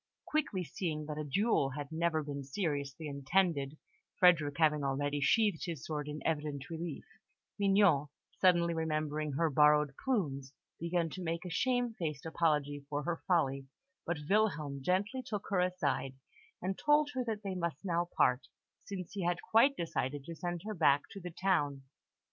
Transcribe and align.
Quickly 0.25 0.63
seeing 0.63 1.05
that 1.05 1.19
a 1.19 1.23
duel 1.23 1.69
had 1.77 1.91
never 1.91 2.23
been 2.23 2.43
seriously 2.43 3.07
intended 3.07 3.77
Frederick 4.17 4.55
having 4.57 4.83
already 4.83 5.21
sheathed 5.21 5.65
his 5.67 5.85
sword 5.85 6.07
in 6.07 6.25
evident 6.25 6.71
relief 6.71 7.05
Mignon, 7.59 8.07
suddenly 8.39 8.73
remembering 8.73 9.33
her 9.33 9.51
borrowed 9.51 9.93
plumes, 10.03 10.53
began 10.79 11.11
to 11.11 11.21
make 11.21 11.45
a 11.45 11.51
shamefaced 11.51 12.25
apology 12.25 12.83
for 12.89 13.03
her 13.03 13.21
folly; 13.27 13.67
but 14.03 14.17
Wilhelm 14.27 14.81
gently 14.81 15.21
took 15.21 15.43
her 15.51 15.59
aside, 15.59 16.15
and 16.63 16.79
told 16.79 17.11
her 17.13 17.23
that 17.25 17.43
they 17.43 17.53
must 17.53 17.85
now 17.85 18.09
part, 18.17 18.47
since 18.83 19.11
he 19.13 19.23
had 19.23 19.37
quite 19.51 19.77
decided 19.77 20.23
to 20.25 20.33
send 20.33 20.61
her 20.65 20.73
back 20.73 21.03
to 21.11 21.21
the 21.21 21.29
town. 21.29 21.83